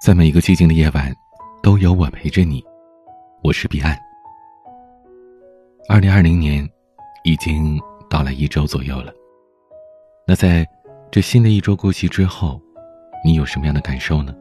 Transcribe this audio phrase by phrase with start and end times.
[0.00, 1.14] 在每一个寂静的夜晚，
[1.62, 2.64] 都有我陪着你。
[3.42, 3.94] 我是彼岸。
[5.90, 6.66] 二零二零年
[7.22, 7.78] 已经
[8.08, 9.12] 到了一周左右了。
[10.26, 10.66] 那在
[11.10, 12.58] 这新的一周过去之后，
[13.22, 14.34] 你有什么样的感受呢？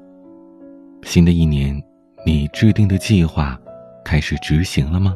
[1.03, 1.77] 新的一年，
[2.25, 3.59] 你制定的计划
[4.05, 5.13] 开始执行了吗？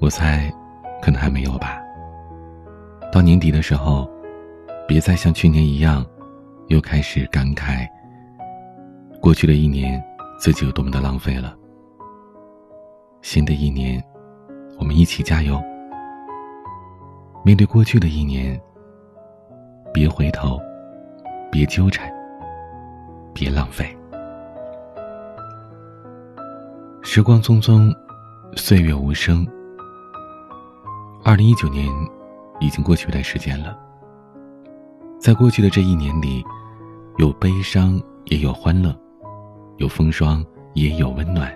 [0.00, 0.50] 我猜，
[1.02, 1.78] 可能还没有吧。
[3.12, 4.10] 到年底的时候，
[4.88, 6.02] 别再像去年一样，
[6.68, 7.86] 又开始感慨
[9.22, 10.02] 过去的一年
[10.36, 11.56] 自己有多么的浪费了。
[13.22, 14.02] 新的一年，
[14.80, 15.62] 我们一起加油。
[17.44, 18.60] 面对过去的一年，
[19.94, 20.60] 别回头，
[21.52, 22.12] 别纠缠，
[23.32, 23.96] 别浪费。
[27.00, 27.94] 时光匆匆，
[28.56, 29.46] 岁月无声。
[31.24, 31.88] 二零一九年。
[32.60, 33.76] 已经过去一段时间了，
[35.18, 36.44] 在过去的这一年里，
[37.18, 38.92] 有悲伤，也有欢乐；
[39.82, 41.50] 有风霜，也有温暖；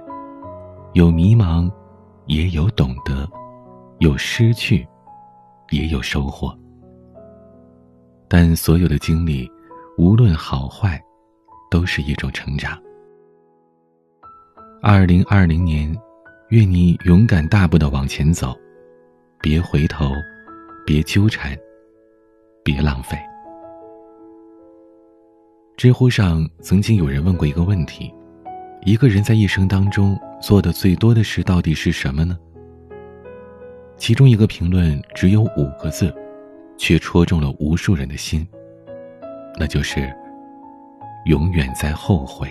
[0.94, 1.70] 有迷茫，
[2.26, 3.24] 也有懂得；
[4.00, 4.84] 有失去，
[5.70, 6.52] 也有收获。
[8.26, 9.48] 但所有的经历，
[9.96, 11.00] 无论好坏，
[11.70, 12.76] 都是一种成长。
[14.82, 15.96] 二零二零年，
[16.48, 18.52] 愿你勇敢大步的往前走，
[19.40, 20.10] 别回头。
[20.84, 21.56] 别纠缠，
[22.62, 23.18] 别浪费。
[25.76, 28.14] 知乎上曾经有人问过一个问题：
[28.86, 32.38] 一个人在一生当中做的最多的事到底是什么呢？
[33.96, 36.14] 其中一个评论只有五个字，
[36.78, 38.46] 却戳中了无数人的心。
[39.58, 40.08] 那就是
[41.26, 42.48] “永远在后悔”。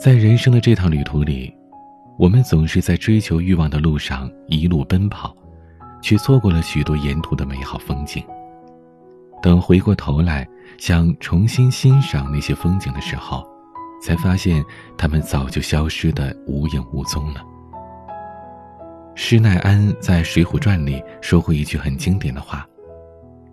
[0.00, 1.54] 在人生的这趟旅途里，
[2.18, 5.36] 我们总是在追求欲望的路上一路奔跑。
[6.02, 8.22] 却错过了许多沿途的美好风景。
[9.42, 10.46] 等回过头来，
[10.78, 13.44] 想重新欣赏那些风景的时候，
[14.06, 14.64] 才发现
[14.96, 17.44] 他们早就消失的无影无踪了。
[19.16, 22.64] 施耐庵在《水浒传》里说过一句很经典的话：“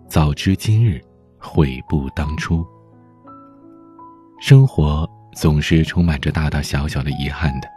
[0.06, 1.02] 早知今日，
[1.38, 2.64] 悔不当初。”
[4.40, 7.68] 生活总是充满着大大小小的遗憾的，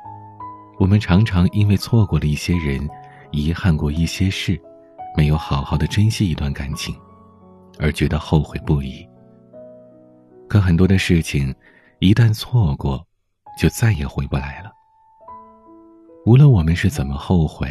[0.77, 2.87] 我们常常因为错过了一些人，
[3.31, 4.61] 遗憾过一些事。
[5.16, 6.95] 没有好好的珍惜一段感情，
[7.79, 9.03] 而觉得后悔不已。
[10.47, 11.51] 可很多的事情，
[12.00, 13.06] 一旦错过，
[13.59, 14.72] 就再也回不来了。
[16.25, 17.69] 无论我们是怎么后悔，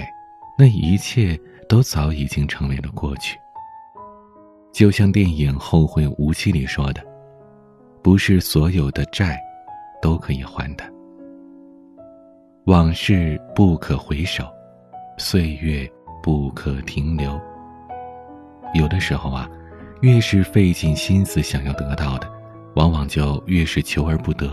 [0.59, 1.39] 那一切
[1.69, 3.39] 都早已经成为了过去。
[4.73, 7.03] 就像电影《后会无期》里说的
[8.03, 9.39] ：“不是所有的债，
[10.03, 10.85] 都可以还的。
[12.65, 14.45] 往事不可回首，
[15.19, 15.91] 岁月。”
[16.23, 17.41] 不可停留。
[18.75, 19.49] 有的时候啊，
[20.01, 22.29] 越是费尽心思想要得到的，
[22.77, 24.49] 往往就越是求而不得；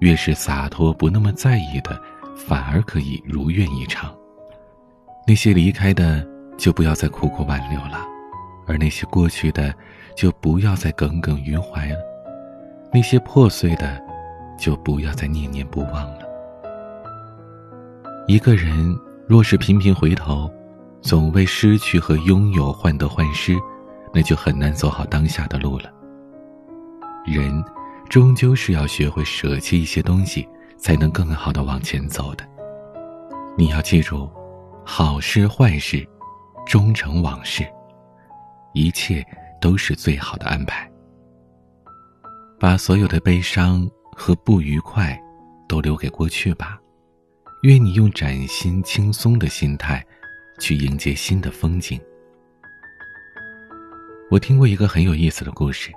[0.00, 1.98] 越是洒脱不那么在意的，
[2.36, 4.12] 反而可以如愿以偿。
[5.24, 6.26] 那些离开的，
[6.56, 8.00] 就不要再苦苦挽留了；
[8.66, 9.72] 而那些过去的，
[10.16, 11.96] 就不要再耿耿于怀了；
[12.92, 14.00] 那些破碎的，
[14.58, 16.26] 就不要再念念不忘了。
[18.26, 20.50] 一个人若是频频回头，
[21.00, 23.56] 总为失去和拥有患得患失，
[24.12, 25.88] 那就很难走好当下的路了。
[27.28, 27.64] 人，
[28.08, 32.48] 终究是要学会舍弃一些东西，才能更好的往前走的。
[33.56, 34.30] 你要记住，
[34.84, 36.06] 好事坏事，
[36.66, 37.66] 终成往事，
[38.74, 39.24] 一切
[39.60, 40.90] 都是最好的安排。
[42.58, 45.18] 把所有的悲伤和不愉快，
[45.68, 46.78] 都留给过去吧。
[47.62, 50.04] 愿你用崭新轻松的心态。
[50.60, 52.00] 去迎接新的风景。
[54.28, 55.92] 我听过一个很有意思的故事，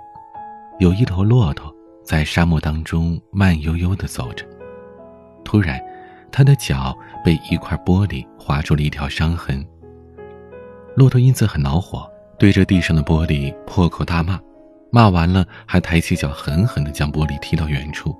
[0.82, 1.72] 有一头骆驼
[2.04, 4.44] 在沙漠当中慢悠悠的走着，
[5.44, 5.80] 突然，
[6.32, 6.92] 它的脚
[7.24, 9.64] 被一块玻璃划出了一条伤痕。
[10.96, 12.04] 骆驼因此很恼火，
[12.36, 14.40] 对着地上的玻璃破口大骂，
[14.90, 18.12] 骂完了还抬起脚狠狠地将玻璃踢到远处，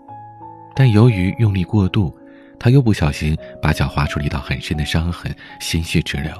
[0.76, 2.16] 但由于用力过度。
[2.60, 6.30] 他又不小心把脚划出了一道很深的伤痕，鲜血直流。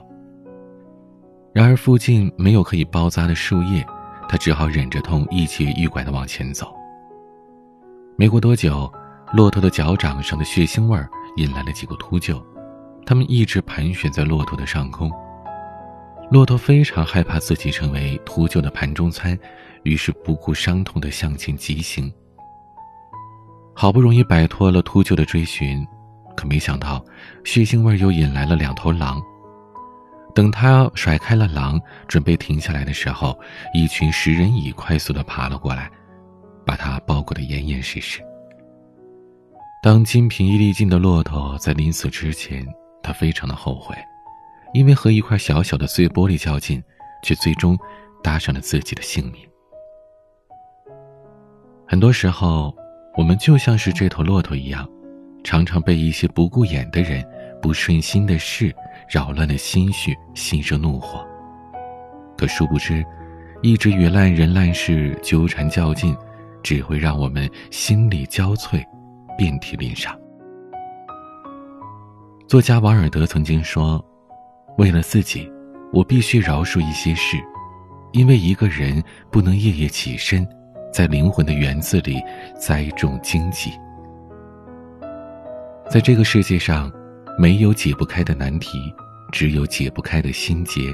[1.53, 3.85] 然而附近没有可以包扎的树叶，
[4.33, 6.75] 他只好忍着痛一瘸一拐地往前走。
[8.17, 8.91] 没过多久，
[9.35, 10.99] 骆驼的脚掌上的血腥味
[11.37, 12.43] 引来了几个秃鹫，
[13.05, 15.13] 它们一直盘旋在骆驼的上空。
[16.31, 19.39] 骆驼非常害怕自己成为秃鹫的盘中餐，
[19.83, 22.11] 于是不顾伤痛地向前疾行。
[23.75, 25.87] 好不容易摆脱了秃鹫的追寻。
[26.35, 27.05] 可没想到，
[27.45, 29.21] 血腥味又引来了两头狼。
[30.35, 33.39] 等他甩开了狼，准备停下来的时候，
[33.75, 35.91] 一群食人蚁快速的爬了过来，
[36.65, 38.21] 把他包裹得严严实实。
[39.83, 42.67] 当精疲力尽的骆驼在临死之前，
[43.03, 43.95] 他非常的后悔，
[44.73, 46.83] 因为和一块小小的碎玻璃较劲，
[47.23, 47.77] 却最终
[48.23, 49.47] 搭上了自己的性命。
[51.87, 52.75] 很多时候，
[53.19, 54.89] 我们就像是这头骆驼一样，
[55.45, 57.23] 常常被一些不顾眼的人、
[57.63, 58.75] 不顺心的事
[59.09, 61.25] 扰乱了心绪，心生怒火。
[62.37, 63.03] 可殊不知，
[63.63, 66.15] 一直与烂人烂事纠缠较劲，
[66.63, 68.85] 只会让我们心力交瘁。
[69.39, 70.15] 遍体鳞伤。
[72.47, 74.05] 作家王尔德曾经说
[74.77, 75.51] ：“为了自己，
[75.91, 77.39] 我必须饶恕一些事，
[78.13, 80.47] 因为一个人不能夜夜起身，
[80.93, 82.23] 在灵魂的园子里
[82.55, 83.73] 栽种荆棘。
[85.89, 86.93] 在这个世界上，
[87.39, 88.93] 没有解不开的难题，
[89.31, 90.93] 只有解不开的心结；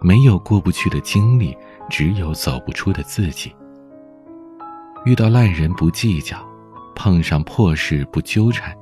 [0.00, 1.56] 没有过不去的经历，
[1.88, 3.54] 只有走不出的自己。
[5.04, 6.38] 遇到烂人不计较。”
[7.00, 8.76] 碰上破事不纠缠，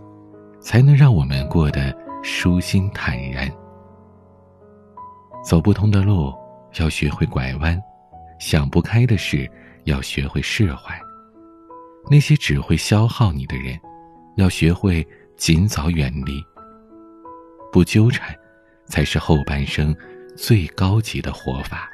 [0.58, 3.46] 才能让我们过得舒心坦然。
[5.44, 6.32] 走不通的路，
[6.78, 7.76] 要学会拐弯；
[8.40, 9.46] 想不开的事，
[9.84, 10.98] 要学会释怀。
[12.10, 13.78] 那些只会消耗你的人，
[14.38, 15.06] 要学会
[15.36, 16.42] 尽早远离。
[17.72, 18.34] 不纠缠，
[18.86, 19.94] 才是后半生
[20.36, 21.88] 最高级的活法。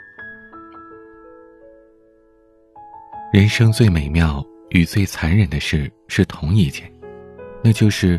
[3.32, 4.44] 人生最美妙。
[4.74, 6.90] 与最残忍的事是同一件，
[7.62, 8.18] 那就是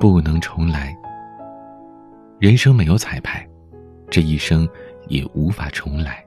[0.00, 0.96] 不能重来。
[2.38, 3.46] 人生没有彩排，
[4.08, 4.66] 这一生
[5.08, 6.24] 也无法重来。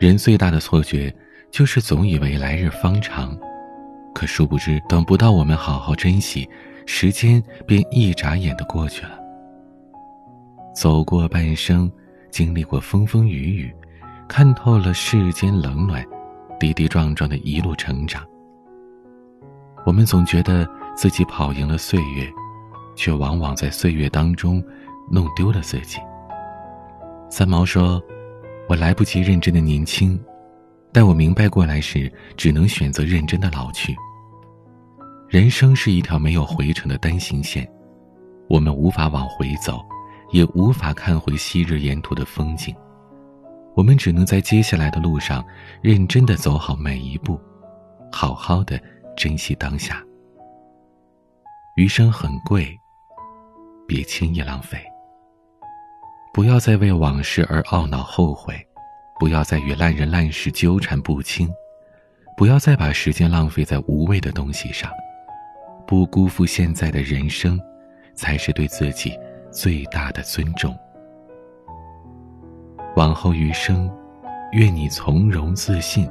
[0.00, 1.14] 人最大的错觉
[1.48, 3.38] 就是总以为来日方长，
[4.12, 6.50] 可殊不知等不到我们好好珍惜，
[6.90, 9.10] 时间便一眨眼的过去了。
[10.74, 11.90] 走过半生，
[12.30, 13.74] 经历过风风雨雨，
[14.26, 16.02] 看透了世间冷暖。
[16.58, 18.26] 跌跌撞撞的一路成长，
[19.86, 22.28] 我们总觉得自己跑赢了岁月，
[22.96, 24.60] 却往往在岁月当中
[25.08, 26.00] 弄丢了自己。
[27.30, 28.02] 三毛说
[28.68, 30.18] ：“我来不及认真的年轻，
[30.92, 33.94] 待我明白过来时，只能选择认真的老去。”
[35.28, 37.70] 人生是一条没有回程的单行线，
[38.48, 39.78] 我们无法往回走，
[40.32, 42.74] 也无法看回昔日沿途的风景。
[43.74, 45.44] 我们只能在接下来的路上，
[45.82, 47.38] 认真的走好每一步，
[48.10, 48.80] 好好的
[49.14, 50.02] 珍惜当下。
[51.76, 52.74] 余生很贵，
[53.86, 54.82] 别轻易浪费。
[56.32, 58.54] 不要再为往事而懊恼后悔，
[59.20, 61.50] 不要再与烂人烂事纠缠不清，
[62.34, 64.90] 不要再把时间浪费在无谓的东西上，
[65.88, 67.58] 不辜负现在的人生，
[68.14, 69.18] 才是对自己
[69.50, 70.76] 最大的尊重。
[72.94, 73.90] 往后余生，
[74.52, 76.06] 愿你从容自信，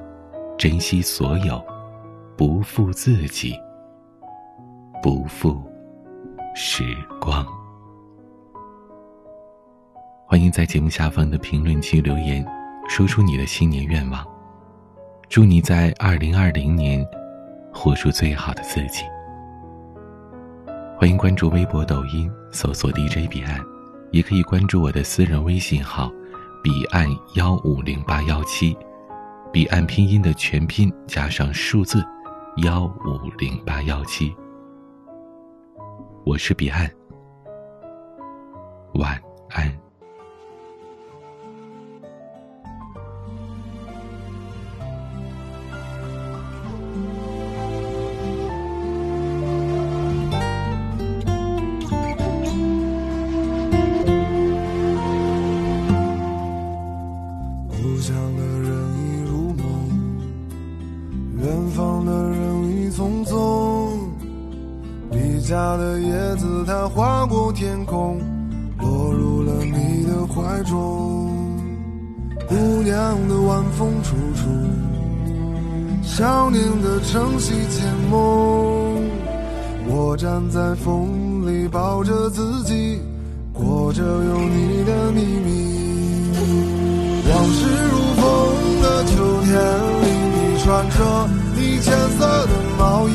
[0.58, 1.64] 珍惜所有，
[2.36, 3.54] 不负自己，
[5.00, 5.62] 不负
[6.56, 6.84] 时
[7.22, 7.46] 光。
[10.26, 12.44] 欢迎在节目下方的评论区留言，
[12.90, 14.26] 说出你的新年愿望。
[15.30, 17.06] 祝你在二零二零年
[17.72, 19.04] 活出最好的自己。
[21.00, 23.64] 欢迎关注微博、抖音，搜索 DJ 彼岸，
[24.10, 26.12] 也可以关注我的私人微信号。
[26.64, 28.76] 彼岸幺五零八幺七，
[29.54, 32.04] 彼岸拼音的全拼加上数字
[32.64, 34.36] 幺五零八幺七。
[36.26, 36.90] 我是彼岸，
[38.96, 39.87] 晚安。
[70.58, 71.30] 怀中。
[72.48, 74.50] 姑娘的晚风处处，
[76.04, 79.04] 少年的晨曦渐梦。
[79.90, 83.00] 我站在风里，抱着自己，
[83.54, 85.68] 过着有你的秘密。
[87.30, 88.26] 往事如风
[88.82, 89.54] 的秋天
[90.02, 93.14] 里，你穿着你浅色的毛衣。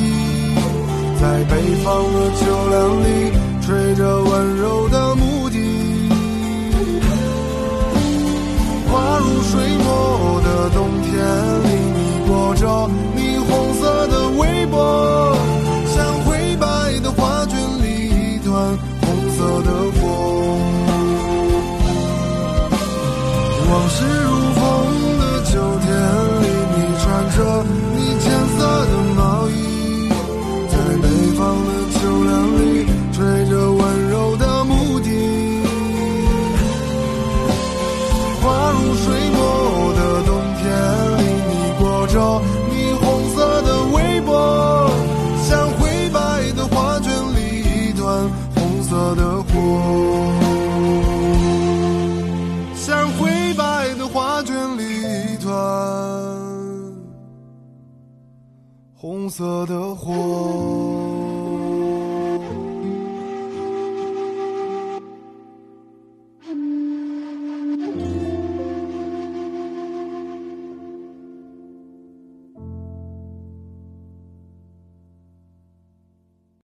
[1.20, 3.32] 在北方的秋凉里，
[3.62, 5.11] 吹着温柔的
[10.70, 11.12] 冬天
[11.62, 12.66] 里，你裹着
[13.16, 15.31] 霓虹色的围脖，
[59.02, 61.21] 红色的火。